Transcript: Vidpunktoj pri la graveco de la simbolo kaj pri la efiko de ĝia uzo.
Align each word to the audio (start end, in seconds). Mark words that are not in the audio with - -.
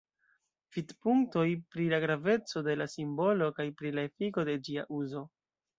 Vidpunktoj 0.77 1.43
pri 1.75 1.85
la 1.93 2.01
graveco 2.07 2.65
de 2.69 2.77
la 2.83 2.91
simbolo 2.97 3.53
kaj 3.61 3.71
pri 3.83 3.97
la 3.99 4.11
efiko 4.13 4.49
de 4.51 4.61
ĝia 4.69 4.93
uzo. 5.03 5.29